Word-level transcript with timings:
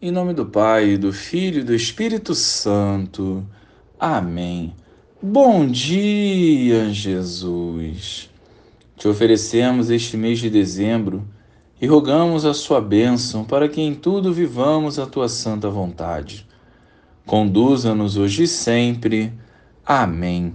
Em 0.00 0.12
nome 0.12 0.32
do 0.32 0.46
Pai, 0.46 0.96
do 0.96 1.12
Filho 1.12 1.58
e 1.58 1.64
do 1.64 1.74
Espírito 1.74 2.32
Santo. 2.32 3.44
Amém. 3.98 4.72
Bom 5.20 5.66
dia, 5.66 6.88
Jesus. 6.92 8.30
Te 8.96 9.08
oferecemos 9.08 9.90
este 9.90 10.16
mês 10.16 10.38
de 10.38 10.48
dezembro 10.48 11.26
e 11.80 11.86
rogamos 11.88 12.44
a 12.44 12.54
sua 12.54 12.80
bênção 12.80 13.42
para 13.42 13.68
que 13.68 13.80
em 13.80 13.92
tudo 13.92 14.32
vivamos 14.32 15.00
a 15.00 15.06
tua 15.06 15.28
santa 15.28 15.68
vontade. 15.68 16.46
Conduza-nos 17.26 18.16
hoje 18.16 18.44
e 18.44 18.46
sempre. 18.46 19.32
Amém. 19.84 20.54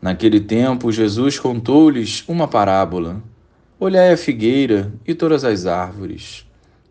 Naquele 0.00 0.40
tempo, 0.40 0.92
Jesus 0.92 1.38
contou-lhes 1.38 2.22
uma 2.28 2.46
parábola. 2.46 3.22
Olhai 3.80 4.12
a 4.12 4.16
figueira 4.18 4.92
e 5.06 5.14
todas 5.14 5.42
as 5.42 5.64
árvores. 5.64 6.46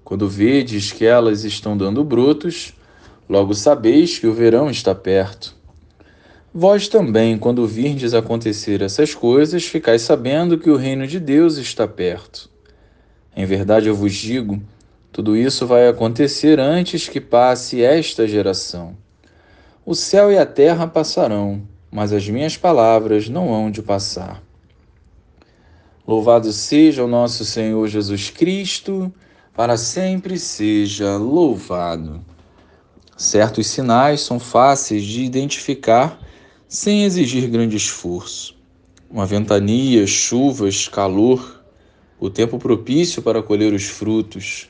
Quando 0.07 0.25
vedes 0.25 0.93
que 0.93 1.03
elas 1.03 1.43
estão 1.43 1.75
dando 1.75 2.01
brotos, 2.01 2.71
logo 3.27 3.53
sabeis 3.53 4.17
que 4.17 4.25
o 4.25 4.33
verão 4.33 4.69
está 4.69 4.95
perto. 4.95 5.53
Vós 6.53 6.87
também, 6.87 7.37
quando 7.37 7.67
virdes 7.67 8.13
acontecer 8.13 8.81
essas 8.81 9.13
coisas, 9.13 9.65
ficais 9.65 10.03
sabendo 10.03 10.57
que 10.57 10.69
o 10.69 10.77
reino 10.77 11.05
de 11.05 11.19
Deus 11.19 11.57
está 11.57 11.85
perto. 11.85 12.49
Em 13.35 13.45
verdade 13.45 13.87
eu 13.89 13.95
vos 13.95 14.13
digo, 14.13 14.61
tudo 15.11 15.35
isso 15.35 15.67
vai 15.67 15.89
acontecer 15.89 16.57
antes 16.57 17.09
que 17.09 17.19
passe 17.19 17.81
esta 17.83 18.25
geração. 18.25 18.95
O 19.85 19.93
céu 19.93 20.31
e 20.31 20.37
a 20.37 20.45
terra 20.45 20.87
passarão, 20.87 21.63
mas 21.91 22.13
as 22.13 22.29
minhas 22.29 22.55
palavras 22.55 23.27
não 23.27 23.53
hão 23.53 23.69
de 23.69 23.81
passar. 23.81 24.41
Louvado 26.07 26.53
seja 26.53 27.03
o 27.03 27.09
nosso 27.09 27.43
Senhor 27.43 27.85
Jesus 27.89 28.29
Cristo 28.29 29.13
para 29.57 29.75
sempre 29.75 30.37
seja 30.37 31.17
louvado. 31.17 32.23
Certos 33.17 33.65
sinais 33.65 34.21
são 34.21 34.39
fáceis 34.39 35.03
de 35.03 35.23
identificar 35.23 36.21
sem 36.67 37.05
exigir 37.05 37.49
grande 37.49 37.75
esforço. 37.75 38.55
Uma 39.09 39.25
ventania, 39.25 40.05
chuvas, 40.05 40.87
calor, 40.87 41.63
o 42.19 42.29
tempo 42.29 42.59
propício 42.59 43.23
para 43.23 43.41
colher 43.41 43.73
os 43.73 43.85
frutos. 43.85 44.69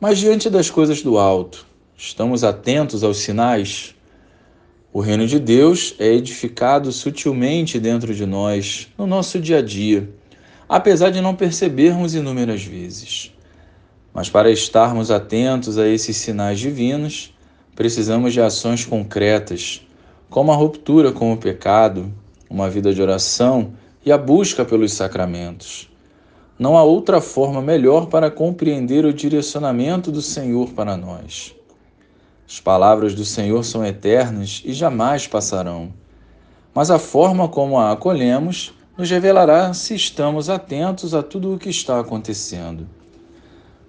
Mas 0.00 0.18
diante 0.18 0.48
das 0.48 0.70
coisas 0.70 1.02
do 1.02 1.18
alto, 1.18 1.66
estamos 1.96 2.44
atentos 2.44 3.02
aos 3.02 3.16
sinais? 3.16 3.96
O 4.92 5.00
reino 5.00 5.26
de 5.26 5.40
Deus 5.40 5.96
é 5.98 6.06
edificado 6.12 6.92
sutilmente 6.92 7.80
dentro 7.80 8.14
de 8.14 8.24
nós, 8.24 8.86
no 8.96 9.08
nosso 9.08 9.40
dia 9.40 9.58
a 9.58 9.62
dia, 9.62 10.08
apesar 10.68 11.10
de 11.10 11.20
não 11.20 11.34
percebermos 11.34 12.14
inúmeras 12.14 12.62
vezes. 12.62 13.32
Mas 14.18 14.28
para 14.28 14.50
estarmos 14.50 15.12
atentos 15.12 15.78
a 15.78 15.86
esses 15.86 16.16
sinais 16.16 16.58
divinos, 16.58 17.32
precisamos 17.76 18.32
de 18.32 18.40
ações 18.40 18.84
concretas, 18.84 19.80
como 20.28 20.50
a 20.50 20.56
ruptura 20.56 21.12
com 21.12 21.32
o 21.32 21.36
pecado, 21.36 22.12
uma 22.50 22.68
vida 22.68 22.92
de 22.92 23.00
oração 23.00 23.74
e 24.04 24.10
a 24.10 24.18
busca 24.18 24.64
pelos 24.64 24.92
sacramentos. 24.92 25.88
Não 26.58 26.76
há 26.76 26.82
outra 26.82 27.20
forma 27.20 27.62
melhor 27.62 28.06
para 28.06 28.28
compreender 28.28 29.04
o 29.04 29.12
direcionamento 29.12 30.10
do 30.10 30.20
Senhor 30.20 30.70
para 30.70 30.96
nós. 30.96 31.54
As 32.44 32.58
palavras 32.58 33.14
do 33.14 33.24
Senhor 33.24 33.64
são 33.64 33.86
eternas 33.86 34.62
e 34.64 34.72
jamais 34.72 35.28
passarão, 35.28 35.92
mas 36.74 36.90
a 36.90 36.98
forma 36.98 37.46
como 37.46 37.78
a 37.78 37.92
acolhemos 37.92 38.74
nos 38.96 39.08
revelará 39.08 39.72
se 39.72 39.94
estamos 39.94 40.50
atentos 40.50 41.14
a 41.14 41.22
tudo 41.22 41.54
o 41.54 41.58
que 41.58 41.70
está 41.70 42.00
acontecendo. 42.00 42.97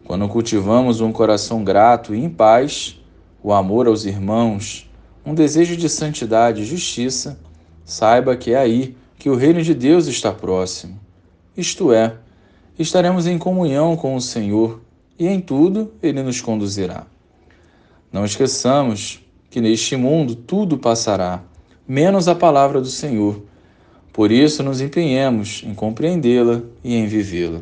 Quando 0.09 0.27
cultivamos 0.27 1.01
um 1.01 1.11
coração 1.11 1.63
grato 1.63 2.15
e 2.15 2.25
em 2.25 2.31
paz, 2.31 2.99
o 3.43 3.53
amor 3.53 3.85
aos 3.85 4.05
irmãos, 4.05 4.89
um 5.23 5.35
desejo 5.35 5.77
de 5.77 5.87
santidade 5.87 6.63
e 6.63 6.65
justiça, 6.65 7.39
saiba 7.85 8.35
que 8.35 8.53
é 8.53 8.57
aí 8.57 8.97
que 9.19 9.29
o 9.29 9.35
reino 9.35 9.61
de 9.61 9.75
Deus 9.75 10.07
está 10.07 10.31
próximo. 10.31 10.99
Isto 11.55 11.93
é, 11.93 12.15
estaremos 12.79 13.27
em 13.27 13.37
comunhão 13.37 13.95
com 13.95 14.15
o 14.15 14.19
Senhor 14.19 14.81
e 15.19 15.27
em 15.27 15.39
tudo 15.39 15.93
ele 16.01 16.23
nos 16.23 16.41
conduzirá. 16.41 17.05
Não 18.11 18.25
esqueçamos 18.25 19.23
que 19.47 19.61
neste 19.61 19.95
mundo 19.95 20.33
tudo 20.33 20.75
passará, 20.75 21.43
menos 21.87 22.27
a 22.27 22.33
palavra 22.33 22.81
do 22.81 22.89
Senhor. 22.89 23.43
Por 24.11 24.31
isso 24.31 24.63
nos 24.63 24.81
empenhemos 24.81 25.61
em 25.63 25.75
compreendê-la 25.75 26.63
e 26.83 26.95
em 26.95 27.05
vivê-la. 27.05 27.61